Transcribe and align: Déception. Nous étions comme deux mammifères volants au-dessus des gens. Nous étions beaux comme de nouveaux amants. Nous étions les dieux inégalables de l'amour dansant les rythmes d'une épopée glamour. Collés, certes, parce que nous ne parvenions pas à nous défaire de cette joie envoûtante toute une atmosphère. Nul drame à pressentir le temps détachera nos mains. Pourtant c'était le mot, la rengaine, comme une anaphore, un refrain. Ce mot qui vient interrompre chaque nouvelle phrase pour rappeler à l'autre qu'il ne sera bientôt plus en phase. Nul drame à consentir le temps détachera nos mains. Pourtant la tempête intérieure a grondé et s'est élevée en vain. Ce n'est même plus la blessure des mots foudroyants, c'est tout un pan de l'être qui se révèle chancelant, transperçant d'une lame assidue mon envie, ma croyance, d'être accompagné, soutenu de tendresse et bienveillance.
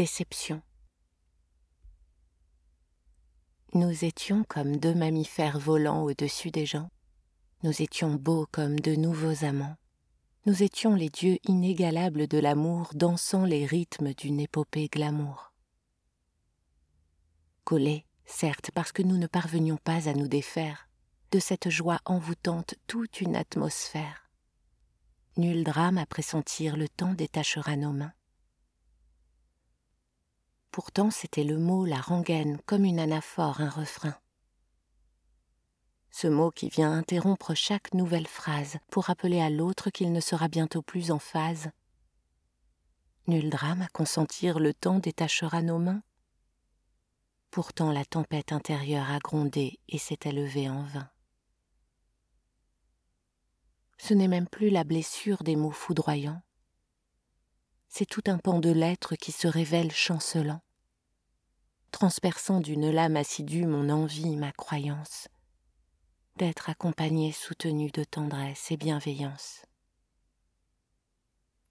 Déception. 0.00 0.62
Nous 3.74 4.06
étions 4.06 4.44
comme 4.48 4.78
deux 4.78 4.94
mammifères 4.94 5.58
volants 5.58 6.04
au-dessus 6.04 6.50
des 6.50 6.64
gens. 6.64 6.88
Nous 7.64 7.82
étions 7.82 8.14
beaux 8.14 8.46
comme 8.50 8.80
de 8.80 8.94
nouveaux 8.94 9.44
amants. 9.44 9.76
Nous 10.46 10.62
étions 10.62 10.94
les 10.94 11.10
dieux 11.10 11.36
inégalables 11.44 12.28
de 12.28 12.38
l'amour 12.38 12.92
dansant 12.94 13.44
les 13.44 13.66
rythmes 13.66 14.14
d'une 14.14 14.40
épopée 14.40 14.88
glamour. 14.88 15.52
Collés, 17.64 18.06
certes, 18.24 18.70
parce 18.72 18.92
que 18.92 19.02
nous 19.02 19.18
ne 19.18 19.26
parvenions 19.26 19.76
pas 19.76 20.08
à 20.08 20.14
nous 20.14 20.28
défaire 20.28 20.88
de 21.30 21.38
cette 21.38 21.68
joie 21.68 22.00
envoûtante 22.06 22.74
toute 22.86 23.20
une 23.20 23.36
atmosphère. 23.36 24.30
Nul 25.36 25.62
drame 25.62 25.98
à 25.98 26.06
pressentir 26.06 26.78
le 26.78 26.88
temps 26.88 27.12
détachera 27.12 27.76
nos 27.76 27.92
mains. 27.92 28.14
Pourtant 30.70 31.10
c'était 31.10 31.44
le 31.44 31.58
mot, 31.58 31.84
la 31.84 32.00
rengaine, 32.00 32.58
comme 32.66 32.84
une 32.84 33.00
anaphore, 33.00 33.60
un 33.60 33.70
refrain. 33.70 34.14
Ce 36.10 36.26
mot 36.26 36.50
qui 36.50 36.68
vient 36.68 36.92
interrompre 36.92 37.54
chaque 37.54 37.94
nouvelle 37.94 38.26
phrase 38.26 38.78
pour 38.90 39.04
rappeler 39.04 39.40
à 39.40 39.50
l'autre 39.50 39.90
qu'il 39.90 40.12
ne 40.12 40.20
sera 40.20 40.48
bientôt 40.48 40.82
plus 40.82 41.10
en 41.10 41.18
phase. 41.18 41.70
Nul 43.26 43.48
drame 43.50 43.82
à 43.82 43.88
consentir 43.88 44.58
le 44.58 44.74
temps 44.74 44.98
détachera 44.98 45.62
nos 45.62 45.78
mains. 45.78 46.02
Pourtant 47.50 47.92
la 47.92 48.04
tempête 48.04 48.52
intérieure 48.52 49.10
a 49.10 49.18
grondé 49.18 49.78
et 49.88 49.98
s'est 49.98 50.18
élevée 50.24 50.68
en 50.68 50.82
vain. 50.84 51.08
Ce 53.98 54.14
n'est 54.14 54.28
même 54.28 54.48
plus 54.48 54.70
la 54.70 54.84
blessure 54.84 55.42
des 55.42 55.56
mots 55.56 55.70
foudroyants, 55.70 56.42
c'est 57.90 58.06
tout 58.06 58.22
un 58.28 58.38
pan 58.38 58.60
de 58.60 58.70
l'être 58.70 59.16
qui 59.16 59.32
se 59.32 59.48
révèle 59.48 59.90
chancelant, 59.90 60.62
transperçant 61.90 62.60
d'une 62.60 62.88
lame 62.88 63.16
assidue 63.16 63.66
mon 63.66 63.90
envie, 63.90 64.36
ma 64.36 64.52
croyance, 64.52 65.26
d'être 66.36 66.70
accompagné, 66.70 67.32
soutenu 67.32 67.90
de 67.90 68.04
tendresse 68.04 68.70
et 68.70 68.76
bienveillance. 68.76 69.62